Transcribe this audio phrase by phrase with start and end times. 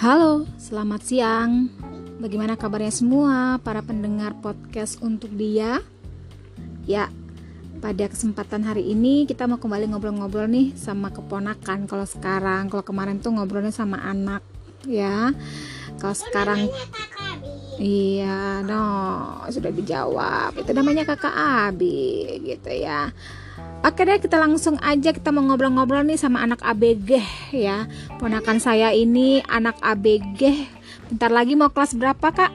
[0.00, 1.68] Halo, selamat siang.
[2.24, 5.84] Bagaimana kabarnya semua para pendengar podcast untuk dia?
[6.88, 7.12] Ya,
[7.84, 11.84] pada kesempatan hari ini kita mau kembali ngobrol-ngobrol nih sama keponakan.
[11.84, 14.40] Kalau sekarang, kalau kemarin tuh ngobrolnya sama anak,
[14.88, 15.36] ya.
[16.00, 16.72] Kalau sekarang
[17.76, 18.84] Iya, no,
[19.52, 20.56] sudah dijawab.
[20.64, 21.36] Itu namanya kakak
[21.68, 23.12] Abi, gitu ya.
[23.80, 27.16] Oke deh, kita langsung aja kita mau ngobrol-ngobrol nih sama anak ABG
[27.56, 27.88] ya.
[28.20, 30.68] Ponakan saya ini anak ABG.
[31.08, 32.52] Bentar lagi mau kelas berapa kak?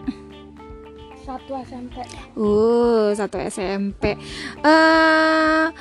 [1.25, 2.05] Satu SMP.
[2.37, 4.13] Uh, satu SMP.
[4.61, 5.73] Uh,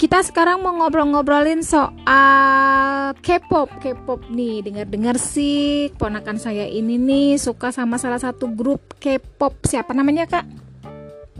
[0.00, 4.64] kita sekarang mau ngobrol-ngobrolin soal K-pop, K-pop nih.
[4.64, 9.60] Dengar-dengar sih, ponakan saya ini nih suka sama salah satu grup K-pop.
[9.68, 10.48] Siapa namanya kak?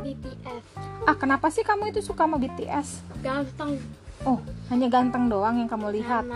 [0.04, 0.70] BTS.
[1.09, 3.00] Ah, kenapa sih kamu itu suka sama BTS?
[3.24, 3.80] Ganteng.
[4.28, 4.36] Oh,
[4.68, 6.28] hanya ganteng doang yang kamu lihat.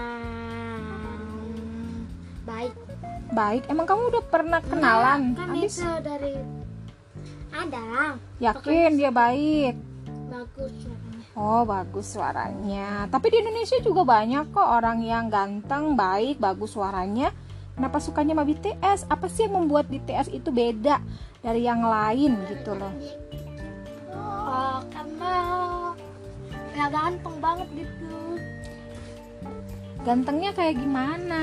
[2.49, 2.73] Baik.
[3.35, 5.37] Baik, emang kamu udah pernah kenalan?
[5.37, 6.33] Kan Habis itu dari
[7.55, 9.75] ada yakin dia baik.
[10.31, 11.19] Bagus suaranya.
[11.35, 12.89] Oh, bagus suaranya.
[13.11, 17.35] Tapi di Indonesia juga banyak kok orang yang ganteng, baik, bagus suaranya.
[17.75, 19.01] Kenapa sukanya sama BTS?
[19.11, 21.03] Apa sih yang membuat BTS itu beda
[21.43, 22.95] dari yang lain gitu loh?
[24.55, 25.35] Oh, karena
[26.79, 28.39] ya ganteng banget gitu.
[30.07, 31.43] Gantengnya kayak gimana?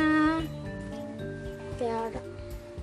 [1.76, 2.24] Kayak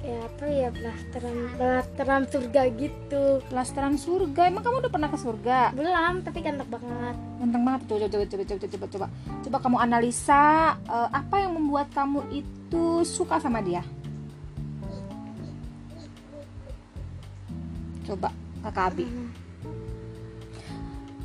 [0.04, 3.24] kayak apa ya blasteran blasteran surga gitu.
[3.48, 4.52] Blasteran surga.
[4.52, 5.72] Emang kamu udah pernah ke surga?
[5.72, 7.16] Belum, tapi ganteng banget.
[7.40, 7.80] Ganteng banget.
[7.88, 9.06] Coba coba coba coba coba coba.
[9.48, 10.44] Coba kamu analisa
[10.76, 13.80] eh, apa yang membuat kamu itu suka sama dia?
[18.04, 18.28] Coba
[18.60, 19.08] Kakak Abi.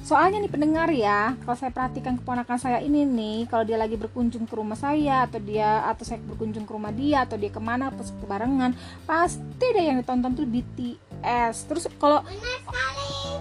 [0.04, 4.44] Soalnya nih pendengar ya, kalau saya perhatikan keponakan saya ini nih, kalau dia lagi berkunjung
[4.44, 7.88] ke rumah saya atau dia atau saya berkunjung ke rumah dia atau dia ke mana
[7.88, 8.76] pas kebarengan,
[9.08, 11.56] pasti ada yang ditonton tuh BTS.
[11.72, 12.20] Terus kalau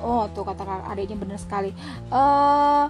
[0.07, 1.75] oh tuh kata adiknya bener sekali.
[2.15, 2.85] Eh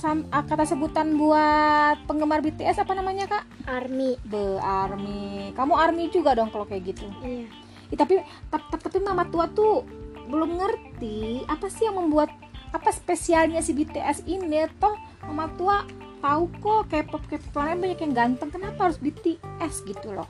[0.00, 3.44] sam- ah, kata sebutan buat penggemar BTS apa namanya kak?
[3.68, 4.16] Army.
[4.24, 5.52] The Army.
[5.52, 7.04] Kamu Army juga dong kalau kayak gitu.
[7.20, 7.52] Iya.
[7.92, 9.84] Ih, tapi tap- tap- tapi mama tua tuh
[10.28, 12.28] belum ngerti apa sih yang membuat
[12.74, 15.84] apa spesialnya si BTS ini toh mama tua
[16.20, 20.28] tahu kok K-pop K-pop lain banyak yang ganteng kenapa harus BTS gitu loh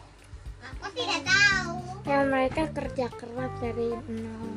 [2.08, 4.48] Ya mereka kerja keras dari nol.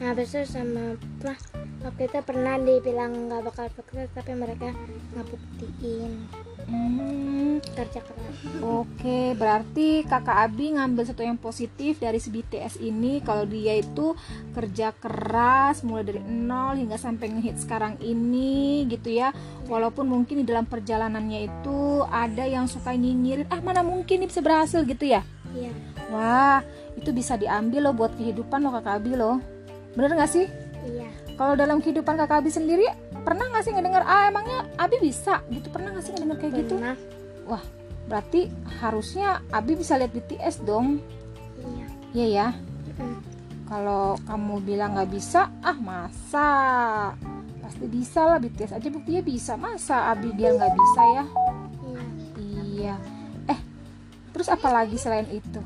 [0.00, 1.36] Nah besok sama apa?
[1.84, 4.72] Waktu itu pernah dibilang nggak bakal sukses tapi mereka
[5.12, 6.24] ngebuktiin
[6.70, 8.36] Hmm, kerja keras.
[8.62, 14.14] Oke, berarti kakak Abi ngambil satu yang positif dari si BTS ini kalau dia itu
[14.54, 19.34] kerja keras mulai dari nol hingga sampai ngehit sekarang ini gitu ya.
[19.66, 24.38] Walaupun mungkin di dalam perjalanannya itu ada yang suka nyinyirin, ah mana mungkin ini bisa
[24.38, 25.26] berhasil gitu ya.
[25.50, 25.74] Iya.
[26.14, 26.62] Wah,
[26.94, 29.42] itu bisa diambil loh buat kehidupan loh kakak Abi loh.
[29.98, 30.46] Bener gak sih?
[30.86, 31.10] Iya.
[31.34, 32.86] Kalau dalam kehidupan kakak Abi sendiri
[33.22, 36.74] pernah gak sih ngedenger ah emangnya Abi bisa gitu pernah gak sih ngedenger kayak gitu?
[36.76, 36.96] Pernah.
[37.46, 37.64] Wah,
[38.10, 38.50] berarti
[38.82, 40.98] harusnya Abi bisa lihat BTS dong.
[41.60, 41.86] Iya.
[42.10, 42.48] Iya ya.
[42.98, 43.18] Mm.
[43.70, 46.50] Kalau kamu bilang nggak bisa, ah masa?
[47.62, 49.54] Pasti bisa lah BTS aja buktinya bisa.
[49.54, 51.24] Masa Abi dia nggak bisa ya?
[52.34, 52.62] Iya.
[52.66, 52.94] Iya.
[53.46, 53.60] Eh,
[54.34, 55.62] terus apa lagi selain itu?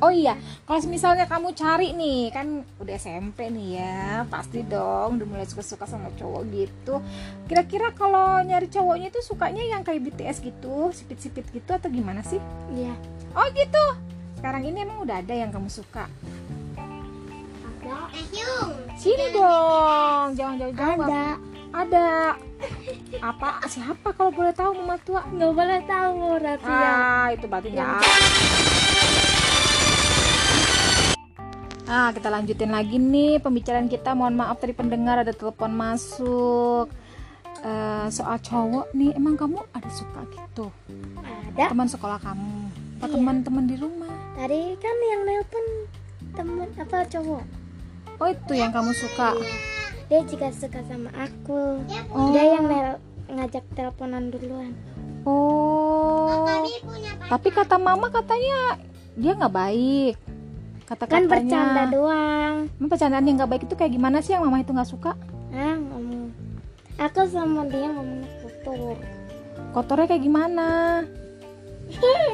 [0.00, 0.32] Oh iya,
[0.64, 5.84] kalau misalnya kamu cari nih, kan udah SMP nih ya, pasti dong udah mulai suka-suka
[5.84, 7.04] sama cowok gitu.
[7.44, 12.40] Kira-kira kalau nyari cowoknya itu sukanya yang kayak BTS gitu, sipit-sipit gitu atau gimana sih?
[12.72, 12.96] Iya.
[13.36, 13.84] Oh gitu.
[14.40, 16.08] Sekarang ini emang udah ada yang kamu suka.
[16.80, 18.08] Ada.
[18.96, 21.04] Sini dong, jangan jauh-jauh.
[21.04, 21.24] Ada.
[21.70, 22.08] Ada.
[23.20, 23.62] Apa?
[23.68, 25.28] Siapa kalau boleh tahu mama tua?
[25.28, 26.72] Nggak boleh tahu rahasia.
[26.72, 28.00] Ah, itu berarti nggak.
[31.90, 34.14] Nah, kita lanjutin lagi nih pembicaraan kita.
[34.14, 36.86] Mohon maaf tadi pendengar ada telepon masuk.
[37.60, 40.70] Eh, soal cowok nih, emang kamu ada suka gitu?
[41.50, 41.74] Ada.
[41.74, 42.54] Teman sekolah kamu?
[42.96, 43.14] Apa Iya.
[43.18, 44.14] teman-teman di rumah?
[44.38, 45.66] Tadi kan yang nelpon
[46.30, 47.44] temen apa cowok.
[48.22, 49.34] Oh, itu yang kamu suka.
[50.06, 51.82] Dia juga suka sama aku.
[52.14, 52.30] Oh.
[52.30, 54.72] Dia yang nel- ngajak teleponan duluan.
[55.26, 56.46] Oh.
[57.26, 58.78] Tapi kata mama katanya
[59.18, 60.14] dia nggak baik.
[60.90, 62.66] Kata Kan bercanda doang.
[62.66, 65.14] Emang bercandaan yang nggak baik itu kayak gimana sih yang mama itu nggak suka?
[65.54, 66.34] Ah, ngomong.
[66.98, 68.98] Aku sama dia ngomongnya kotor.
[69.70, 70.68] Kotornya kayak gimana?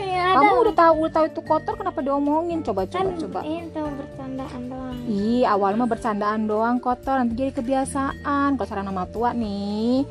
[0.08, 2.64] ya, Kamu udah tahu udah tahu itu kotor kenapa diomongin?
[2.64, 3.40] Coba coba kan coba.
[3.44, 4.96] ini tuh bercandaan doang.
[5.04, 8.56] Ih, awal mah bercandaan doang kotor, nanti jadi kebiasaan.
[8.56, 10.08] Kalau saran nama tua nih,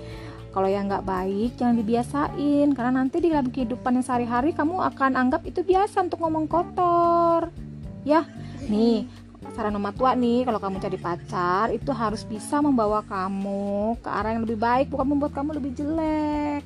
[0.54, 5.18] kalau yang nggak baik jangan dibiasain karena nanti di dalam kehidupan yang sehari-hari kamu akan
[5.18, 7.50] anggap itu biasa untuk ngomong kotor
[8.06, 8.22] ya
[8.68, 9.06] nih
[9.54, 14.34] saran mama tua nih kalau kamu cari pacar itu harus bisa membawa kamu ke arah
[14.34, 16.64] yang lebih baik bukan membuat kamu lebih jelek.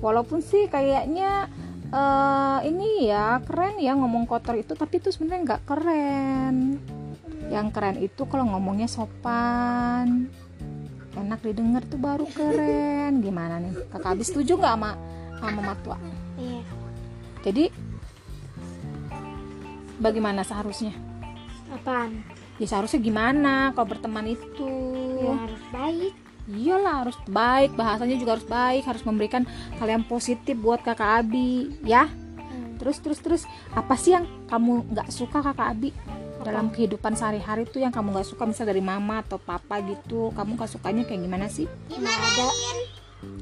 [0.00, 1.50] Walaupun sih kayaknya
[1.90, 6.78] uh, ini ya keren ya ngomong kotor itu tapi itu sebenarnya nggak keren.
[7.50, 10.30] Yang keren itu kalau ngomongnya sopan.
[11.18, 13.18] Enak didengar tuh baru keren.
[13.18, 13.74] Gimana nih?
[13.90, 14.92] Kakak habis setuju nggak sama
[15.40, 15.96] sama matua
[16.36, 16.62] iya.
[17.40, 17.72] Jadi
[19.96, 20.92] bagaimana seharusnya
[21.72, 22.22] apaan?
[22.60, 24.70] Ya seharusnya gimana kalau berteman itu?
[25.24, 26.14] Ya harus baik.
[26.50, 27.70] Iyalah harus baik.
[27.72, 28.82] Bahasanya juga harus baik.
[28.84, 29.48] Harus memberikan
[29.80, 32.10] hal yang positif buat kakak Abi ya?
[32.50, 32.76] Hmm.
[32.82, 33.42] terus terus terus
[33.76, 35.90] apa sih yang kamu nggak suka kakak Abi?
[36.40, 40.56] Dalam kehidupan sehari-hari tuh yang kamu nggak suka misal dari mama atau papa gitu kamu
[40.56, 41.68] gak sukanya kayak gimana sih?
[41.92, 42.48] Nggak ada.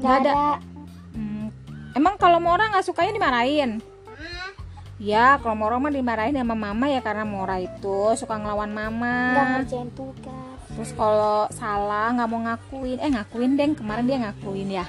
[0.02, 0.32] Nggak ada.
[1.14, 1.46] Hmm,
[1.94, 3.78] emang kalau mau orang nggak sukanya dimarahin
[4.98, 9.16] ya kalau mau orang mah dimarahin sama mama ya karena Mora itu suka ngelawan mama.
[9.62, 10.58] Ngerjain tugas.
[10.74, 12.98] Terus kalau salah nggak mau ngakuin.
[12.98, 14.86] Eh ngakuin deng kemarin dia ngakuin ya.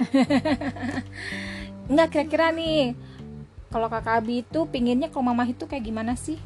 [1.90, 2.94] Nggak kira-kira nih
[3.70, 6.38] kalau kakak Abi itu pinginnya kalau mama itu kayak gimana sih?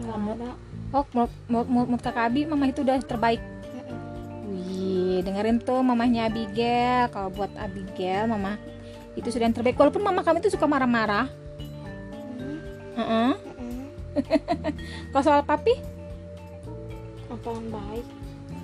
[0.00, 0.36] Kamu-
[0.90, 3.40] oh menurut, menurut, menurut kakak Abi mama itu udah terbaik.
[4.48, 7.12] Wih, dengerin tuh mamahnya Abigail.
[7.12, 8.56] Kalau buat Abigail, mama
[9.18, 9.78] itu sudah yang terbaik.
[9.78, 11.26] Walaupun mama kami itu suka marah-marah.
[12.36, 12.58] Hmm.
[12.98, 13.30] Heeh.
[13.36, 13.84] Hmm.
[15.14, 15.78] Kalau soal papi,
[17.30, 18.06] apaan baik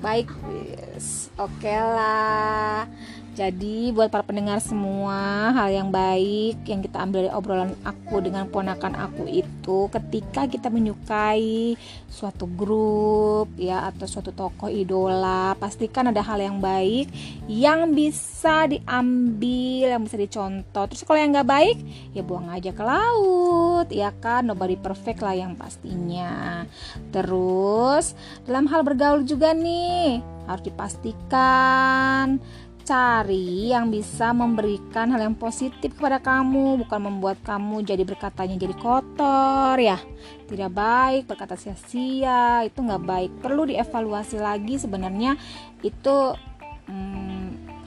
[0.01, 0.29] baik.
[0.47, 2.89] Wis, Oke lah.
[3.37, 8.49] Jadi buat para pendengar semua, hal yang baik yang kita ambil dari obrolan aku dengan
[8.49, 11.77] ponakan aku itu ketika kita menyukai
[12.09, 17.13] suatu grup ya atau suatu tokoh idola, pastikan ada hal yang baik
[17.45, 20.89] yang bisa diambil, yang bisa dicontoh.
[20.89, 21.77] Terus kalau yang nggak baik,
[22.17, 24.49] ya buang aja ke laut, ya kan?
[24.49, 26.65] Nobody perfect lah yang pastinya.
[27.13, 28.17] Terus
[28.49, 32.39] dalam hal bergaul juga nih harus dipastikan
[32.87, 38.75] cari yang bisa memberikan hal yang positif kepada kamu bukan membuat kamu jadi berkatanya jadi
[38.79, 39.99] kotor ya.
[40.47, 43.31] Tidak baik berkata sia-sia itu nggak baik.
[43.43, 45.35] Perlu dievaluasi lagi sebenarnya
[45.83, 46.39] itu
[46.87, 47.26] hmm,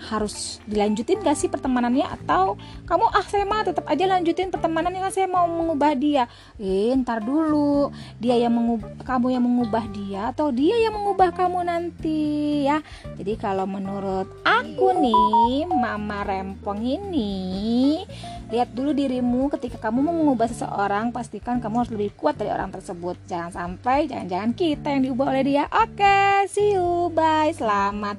[0.09, 2.09] harus dilanjutin gak sih pertemanannya?
[2.09, 2.57] Atau
[2.89, 6.25] kamu ah saya mah tetap aja lanjutin pertemanannya kan saya mau mengubah dia.
[6.57, 7.93] Eh ntar dulu.
[8.17, 12.81] Dia yang mengubah kamu yang mengubah dia atau dia yang mengubah kamu nanti ya?
[13.15, 18.01] Jadi kalau menurut aku nih mama rempong ini
[18.49, 22.73] lihat dulu dirimu ketika kamu mau mengubah seseorang pastikan kamu harus lebih kuat dari orang
[22.73, 23.15] tersebut.
[23.29, 25.63] Jangan sampai jangan-jangan kita yang diubah oleh dia.
[25.69, 27.13] Oke see you.
[27.13, 27.53] Bye.
[27.53, 28.17] Selamat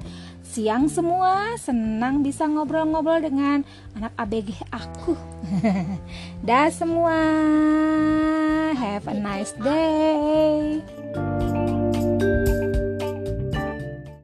[0.51, 1.55] siang semua.
[1.55, 3.63] Senang bisa ngobrol-ngobrol dengan
[3.95, 5.15] anak ABG aku.
[6.47, 7.15] Dah semua.
[8.75, 11.00] Have a nice day